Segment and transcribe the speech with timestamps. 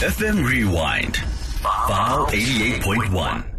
[0.00, 1.16] FM Rewind.
[1.86, 3.53] File 88.1.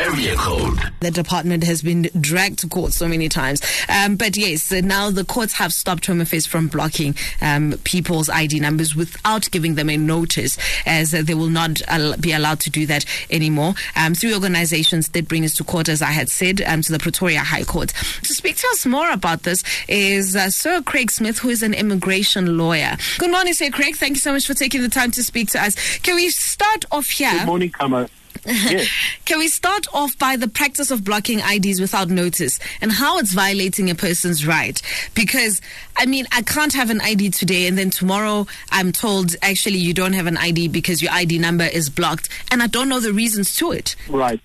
[0.00, 0.78] Area code.
[1.00, 3.60] The department has been dragged to court so many times.
[3.86, 8.30] Um, but yes, uh, now the courts have stopped Home Affairs from blocking um, people's
[8.30, 12.70] ID numbers without giving them a notice, as they will not al- be allowed to
[12.70, 13.74] do that anymore.
[13.94, 16.98] Um, three organizations did bring us to court, as I had said, um, to the
[16.98, 17.90] Pretoria High Court.
[18.22, 21.74] To speak to us more about this is uh, Sir Craig Smith, who is an
[21.74, 22.96] immigration lawyer.
[23.18, 23.96] Good morning, Sir Craig.
[23.96, 25.98] Thank you so much for taking the time to speak to us.
[25.98, 27.32] Can we start off here?
[27.32, 28.08] Good morning, Kama.
[28.70, 28.88] Yes.
[29.24, 33.32] Can we start off by the practice of blocking IDs without notice and how it's
[33.32, 34.80] violating a person's right?
[35.14, 35.60] Because,
[35.96, 39.94] I mean, I can't have an ID today and then tomorrow I'm told actually you
[39.94, 43.12] don't have an ID because your ID number is blocked and I don't know the
[43.12, 43.96] reasons to it.
[44.08, 44.40] Right.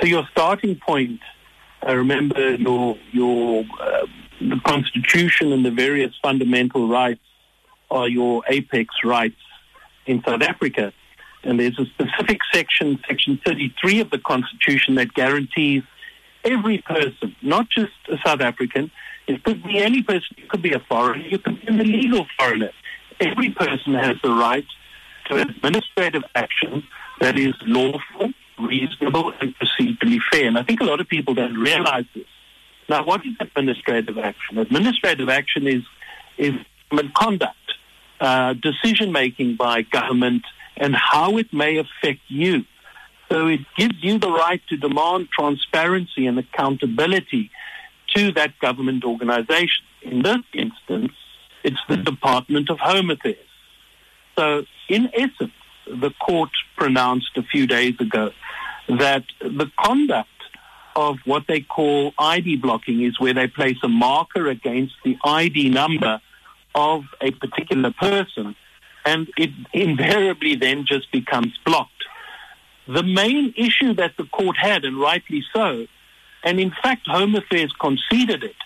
[0.00, 1.20] So your starting point,
[1.82, 4.06] I remember your your uh,
[4.40, 7.20] the Constitution and the various fundamental rights
[7.90, 9.40] are your apex rights
[10.06, 10.92] in South Africa.
[11.42, 15.82] And there's a specific section, Section 33 of the Constitution, that guarantees
[16.44, 18.90] every person, not just a South African,
[19.26, 22.26] it could be any person, it could be a foreigner, you could be an illegal
[22.38, 22.70] foreigner.
[23.20, 24.66] Every person has the right
[25.26, 26.82] to administrative action
[27.20, 30.46] that is lawful, reasonable, and procedurally fair.
[30.46, 32.24] And I think a lot of people don't realize this.
[32.88, 34.58] Now, what is administrative action?
[34.58, 35.82] Administrative action is,
[36.38, 36.54] is
[36.90, 37.56] government conduct,
[38.20, 40.42] uh, decision making by government,
[40.80, 42.64] and how it may affect you.
[43.30, 47.50] So it gives you the right to demand transparency and accountability
[48.16, 49.84] to that government organization.
[50.02, 51.12] In this instance,
[51.62, 53.36] it's the Department of Home Affairs.
[54.36, 55.52] So, in essence,
[55.86, 58.30] the court pronounced a few days ago
[58.88, 60.28] that the conduct
[60.96, 65.68] of what they call ID blocking is where they place a marker against the ID
[65.68, 66.20] number
[66.74, 68.56] of a particular person
[69.04, 72.04] and it invariably then just becomes blocked.
[72.86, 75.86] The main issue that the court had, and rightly so,
[76.42, 78.56] and in fact Home Affairs conceded it,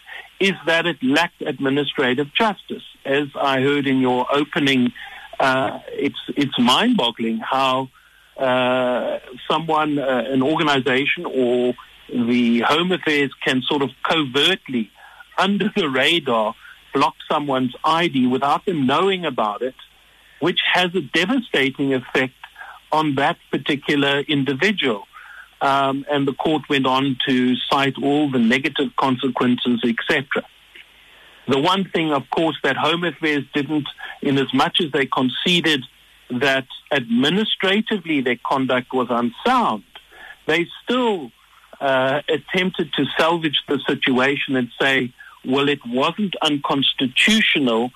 [0.41, 2.83] is that it lacked administrative justice.
[3.05, 4.93] As I heard in your opening,
[5.39, 7.89] uh, it's it's mind-boggling how
[8.37, 9.19] uh,
[9.49, 11.75] someone, uh, an organization, or
[12.09, 14.91] the Home Affairs can sort of covertly,
[15.39, 16.55] under the radar,
[16.93, 19.75] block someone's ID without them knowing about it
[20.41, 22.35] which has a devastating effect
[22.93, 25.05] on that particular individual.
[25.61, 30.45] Um, and the court went on to cite all the negative consequences, etc.
[31.49, 33.89] The one thing, of course, that Home Affairs didn't,
[34.23, 35.85] in as much as they conceded
[36.31, 39.85] that administratively their conduct was unsound,
[40.47, 41.31] they still
[41.81, 45.13] uh, attempted to salvage the situation and say,
[45.45, 47.91] well, it wasn't unconstitutional,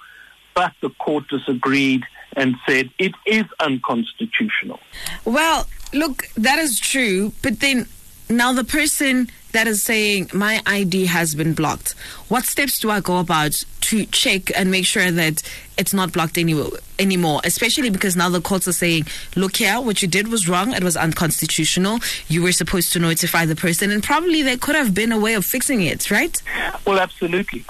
[0.55, 2.05] but the court disagreed
[2.39, 4.79] and said it is unconstitutional.
[5.25, 7.87] Well, look, that is true, but then
[8.31, 11.93] now the person that is saying my ID has been blocked,
[12.29, 15.43] what steps do I go about to check and make sure that
[15.77, 16.63] it's not blocked any,
[16.99, 17.41] anymore?
[17.43, 20.85] Especially because now the courts are saying, look here, what you did was wrong, it
[20.85, 21.99] was unconstitutional,
[22.29, 25.35] you were supposed to notify the person, and probably there could have been a way
[25.35, 26.41] of fixing it, right?
[26.87, 27.65] Well, absolutely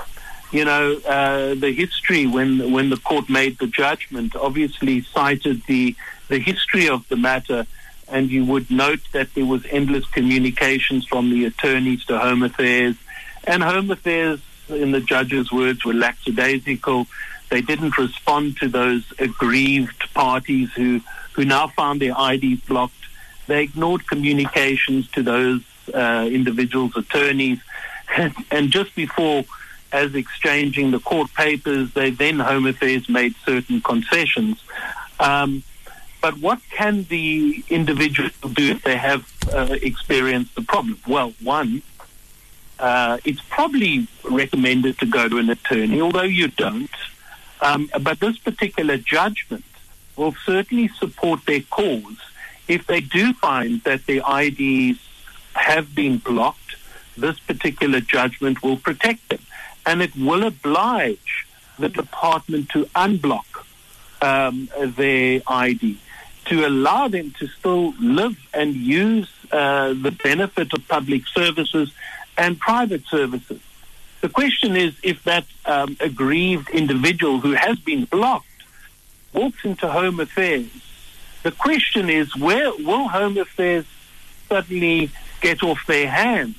[0.51, 5.95] you know, uh, the history when when the court made the judgment obviously cited the
[6.29, 7.67] the history of the matter,
[8.09, 12.97] and you would note that there was endless communications from the attorneys to Home Affairs,
[13.45, 17.07] and Home Affairs, in the judge's words, were lackadaisical.
[17.51, 21.01] They didn't respond to those aggrieved parties who
[21.33, 22.95] who now found their IDs blocked.
[23.47, 25.63] They ignored communications to those
[25.95, 27.59] uh, individuals' attorneys,
[28.17, 29.45] and, and just before
[29.93, 34.63] as exchanging the court papers, they then Home Affairs made certain concessions.
[35.19, 35.63] Um,
[36.21, 40.99] but what can the individual do if they have uh, experienced the problem?
[41.07, 41.83] Well, one,
[42.79, 46.91] uh, it's probably recommended to go to an attorney, although you don't.
[47.61, 49.65] Um, but this particular judgment
[50.17, 52.19] will certainly support their cause
[52.67, 54.99] if they do find that their IDs
[55.55, 56.77] have been blocked.
[57.17, 59.41] This particular judgment will protect them
[59.87, 61.47] and it will oblige
[61.79, 63.65] the department to unblock
[64.21, 65.99] um, their ID,
[66.47, 71.93] to allow them to still live and use uh, the benefit of public services
[72.37, 73.61] and private services.
[74.21, 78.47] The question is if that um, aggrieved individual who has been blocked
[79.33, 80.67] walks into Home Affairs,
[81.43, 83.87] the question is where will Home Affairs
[84.49, 85.11] suddenly
[85.41, 86.57] get off their hands?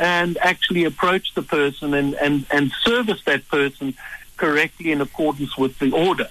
[0.00, 3.94] And actually approach the person and, and, and service that person
[4.38, 6.28] correctly in accordance with the order.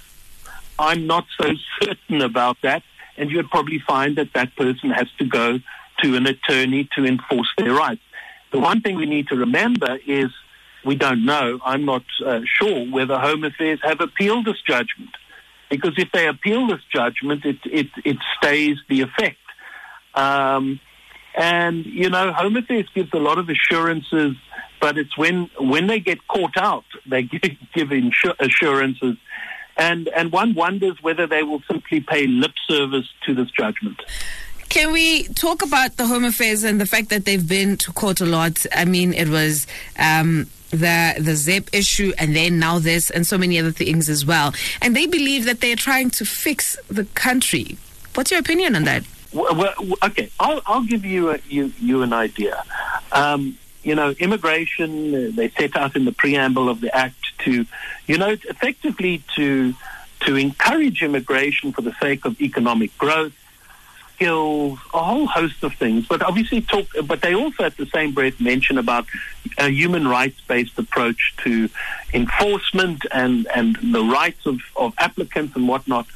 [0.79, 2.81] I'm not so certain about that,
[3.15, 5.59] and you'd probably find that that person has to go
[6.01, 8.01] to an attorney to enforce their rights.
[8.51, 10.31] The one thing we need to remember is
[10.83, 11.59] we don't know.
[11.63, 15.11] I'm not uh, sure whether Home Affairs have appealed this judgment,
[15.69, 19.37] because if they appeal this judgment, it it, it stays the effect.
[20.15, 20.79] Um,
[21.39, 24.35] and you know, Home Affairs gives a lot of assurances,
[24.81, 29.15] but it's when when they get caught out, they give, insur- assurances,
[29.77, 34.01] and and one wonders whether they will simply pay lip service to this judgment.
[34.67, 38.19] Can we talk about the Home Affairs and the fact that they've been to court
[38.21, 38.65] a lot?
[38.75, 39.65] I mean, it was.
[39.97, 44.23] Um, the the ZEP issue and then now this and so many other things as
[44.23, 44.53] well.
[44.83, 47.79] And they believe that they're trying to fix the country.
[48.13, 49.03] What's your opinion on that?
[49.31, 49.73] Well,
[50.03, 52.63] okay, I'll, I'll give you a, you you an idea.
[53.11, 55.13] Um, you know, immigration.
[55.13, 57.65] Uh, they set out in the preamble of the act to,
[58.07, 59.73] you know, effectively to
[60.21, 63.33] to encourage immigration for the sake of economic growth,
[64.15, 66.07] skills, a whole host of things.
[66.07, 66.87] But obviously, talk.
[67.05, 69.05] But they also, at the same breath, mention about
[69.57, 71.69] a human rights-based approach to
[72.13, 76.07] enforcement and and the rights of, of applicants and whatnot.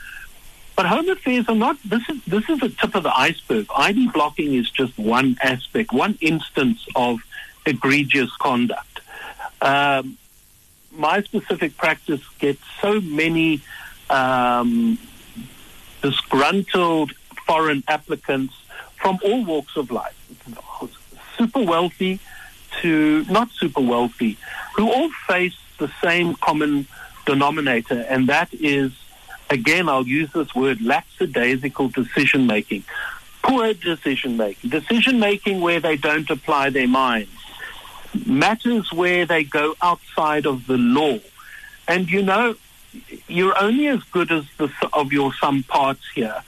[0.75, 1.77] But home affairs are not.
[1.85, 3.67] This is this is the tip of the iceberg.
[3.75, 7.19] ID blocking is just one aspect, one instance of
[7.65, 9.01] egregious conduct.
[9.61, 10.17] Um,
[10.91, 13.61] my specific practice gets so many
[14.09, 14.97] um,
[16.01, 17.13] disgruntled
[17.45, 18.55] foreign applicants
[18.95, 20.15] from all walks of life,
[21.37, 22.19] super wealthy
[22.81, 24.37] to not super wealthy,
[24.75, 26.87] who all face the same common
[27.25, 28.91] denominator, and that is,
[29.53, 32.83] again, I'll use this word, lackadaisical decision making.
[33.41, 37.31] Poor decision making, decision making where they don't apply their minds,
[38.25, 41.19] matters where they go outside of the law.
[41.87, 42.55] And you know,
[43.27, 46.41] you're only as good as the of your sum parts here.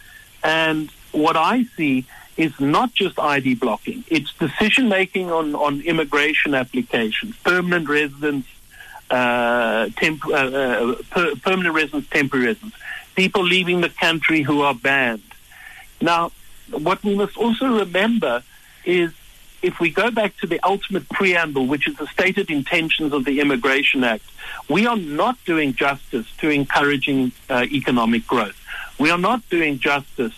[0.44, 2.06] And what I see
[2.38, 8.46] is not just ID blocking; it's decision making on on immigration applications, permanent residence,
[9.12, 12.75] uh, uh, uh, per, permanent residents, temporary residents,
[13.16, 15.22] people leaving the country who are banned.
[16.02, 16.31] Now,
[16.72, 18.44] what we must also remember
[18.84, 19.12] is
[19.62, 23.40] if we go back to the ultimate preamble, which is the stated intentions of the
[23.40, 24.24] Immigration Act,
[24.69, 28.60] we are not doing justice to encouraging uh, economic growth.
[29.00, 30.34] We are not doing justice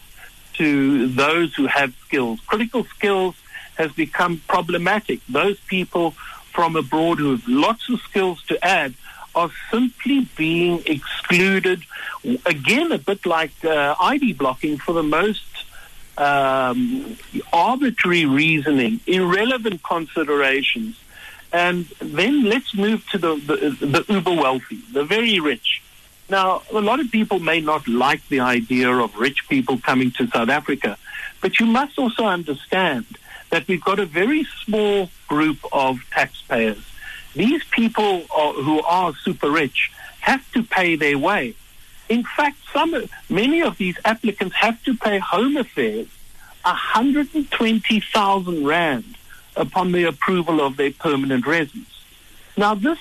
[0.53, 2.39] to those who have skills.
[2.41, 3.35] Critical skills
[3.75, 5.19] has become problematic.
[5.27, 6.15] Those people
[6.57, 8.91] from abroad who have lots of skills to add
[9.35, 11.83] are simply being excluded.
[12.47, 15.45] Again, a bit like uh, ID blocking for the most
[16.17, 17.15] um,
[17.53, 20.99] arbitrary reasoning, irrelevant considerations.
[21.53, 25.83] And then let's move to the, the, the uber wealthy, the very rich.
[26.27, 30.25] Now, a lot of people may not like the idea of rich people coming to
[30.25, 30.97] South Africa,
[31.39, 33.05] but you must also understand
[33.49, 36.83] that we've got a very small group of taxpayers.
[37.33, 39.91] These people are, who are super rich
[40.21, 41.55] have to pay their way.
[42.09, 42.95] In fact, some
[43.29, 46.07] many of these applicants have to pay Home Affairs
[46.63, 49.17] 120,000 rand
[49.55, 52.03] upon the approval of their permanent residence.
[52.55, 52.99] Now, this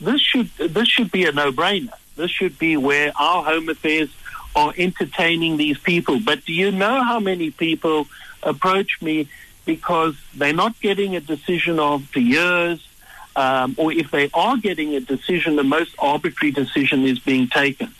[0.00, 1.92] this should this should be a no-brainer.
[2.16, 4.10] This should be where our Home Affairs
[4.54, 6.20] are entertaining these people.
[6.20, 8.06] But do you know how many people
[8.42, 9.28] approach me
[9.68, 12.88] because they're not getting a decision of after years,
[13.36, 17.94] um, or if they are getting a decision, the most arbitrary decision is being taken.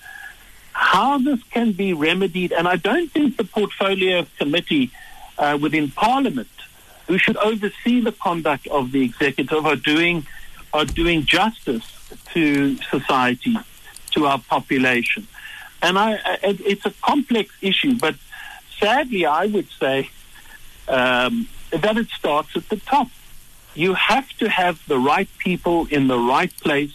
[0.73, 4.91] How this can be remedied, and I don't think the portfolio committee
[5.37, 6.49] uh, within Parliament,
[7.07, 10.27] who should oversee the conduct of the executive, are doing
[10.73, 11.87] are doing justice
[12.33, 13.57] to society,
[14.13, 15.27] to our population.
[15.83, 18.15] And I, it's a complex issue, but
[18.79, 20.11] sadly, I would say
[20.89, 23.09] um, that it starts at the top.
[23.75, 26.95] You have to have the right people in the right place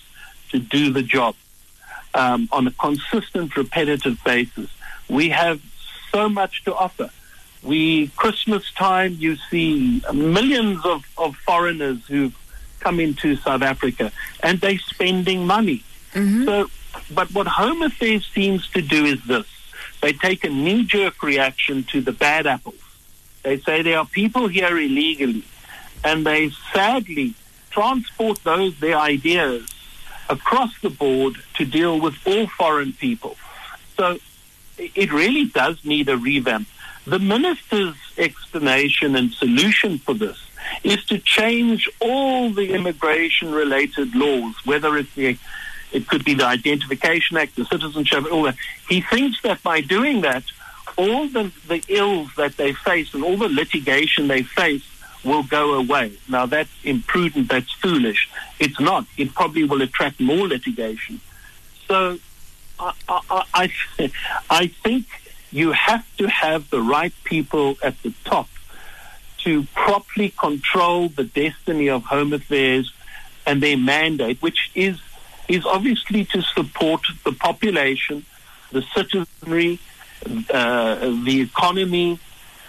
[0.52, 1.36] to do the job
[2.14, 4.70] um, on a consistent, repetitive basis.
[5.10, 5.62] We have
[6.12, 7.10] so much to offer.
[7.64, 12.38] We Christmas time, you see millions of, of foreigners who've
[12.82, 14.12] come into South Africa,
[14.42, 15.84] and they're spending money.
[16.14, 16.46] Mm-hmm.
[16.46, 16.70] So,
[17.12, 19.48] but what Home Affairs seems to do is this:
[20.02, 22.83] they take a knee-jerk reaction to the bad apples.
[23.44, 25.44] They say there are people here illegally,
[26.04, 27.36] and they sadly
[27.70, 29.68] transport those their ideas
[30.30, 33.36] across the board to deal with all foreign people.
[33.98, 34.18] So
[34.78, 36.68] it really does need a revamp.
[37.06, 40.38] The minister's explanation and solution for this
[40.84, 45.38] is to change all the immigration related laws, whether it's the
[45.92, 48.56] It could be the Identification Act, the Citizenship, all that.
[48.90, 50.44] He thinks that by doing that,
[50.98, 54.84] all the, the ills that they face and all the litigation they face
[55.24, 56.14] will go away.
[56.28, 58.30] Now, that's imprudent, that's foolish.
[58.60, 59.06] It's not.
[59.18, 61.22] It probably will attract more litigation.
[61.88, 62.20] So
[62.80, 64.12] I, I, I,
[64.50, 65.06] I think
[65.52, 68.50] you have to have the right people at the top
[69.40, 72.94] to properly control the destiny of Home Affairs
[73.46, 75.00] and their mandate, which is
[75.50, 78.26] is obviously to support the population,
[78.72, 79.78] the citizenry,
[80.24, 82.20] the economy,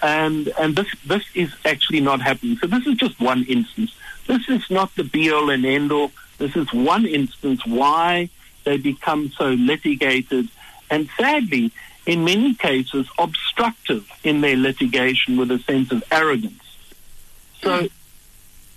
[0.02, 2.56] and and this this is actually not happening.
[2.58, 3.94] So this is just one instance.
[4.26, 6.10] This is not the be all and end all.
[6.38, 8.30] This is one instance why
[8.64, 10.48] they become so litigated,
[10.90, 11.70] and sadly,
[12.06, 16.62] in many cases, obstructive in their litigation with a sense of arrogance.
[17.62, 17.90] So, mm.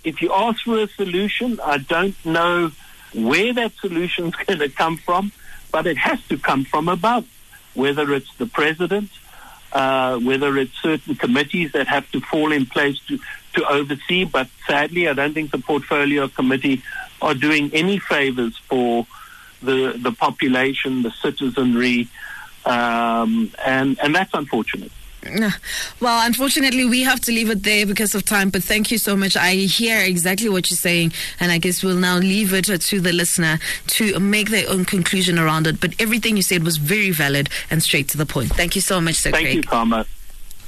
[0.04, 2.72] if you ask for a solution, I don't know
[3.14, 5.32] where that solution is going to come from,
[5.70, 7.26] but it has to come from above,
[7.74, 9.10] whether it's the president,
[9.72, 13.18] uh, whether it's certain committees that have to fall in place to,
[13.54, 14.24] to oversee.
[14.24, 16.82] But sadly, I don't think the portfolio committee
[17.20, 19.06] are doing any favors for
[19.62, 22.08] the the population, the citizenry,
[22.64, 24.92] um, and and that's unfortunate.
[26.00, 28.50] Well, unfortunately, we have to leave it there because of time.
[28.50, 29.36] But thank you so much.
[29.36, 33.12] I hear exactly what you're saying, and I guess we'll now leave it to the
[33.12, 33.58] listener
[33.88, 35.80] to make their own conclusion around it.
[35.80, 38.50] But everything you said was very valid and straight to the point.
[38.54, 39.56] Thank you so much, Sir Thank Craig.
[39.56, 40.06] you, Karma.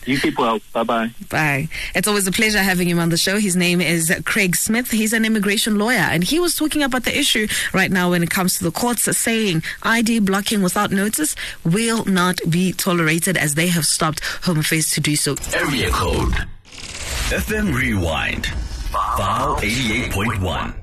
[0.07, 0.61] You keep well.
[0.73, 1.11] Bye bye.
[1.28, 1.69] Bye.
[1.95, 3.38] It's always a pleasure having him on the show.
[3.38, 4.90] His name is Craig Smith.
[4.90, 8.30] He's an immigration lawyer, and he was talking about the issue right now when it
[8.30, 13.69] comes to the courts saying ID blocking without notice will not be tolerated as they
[13.69, 15.37] have stopped Home Affairs to do so.
[15.54, 16.35] Area code
[17.30, 18.47] FM Rewind.
[18.47, 20.79] File 88.1.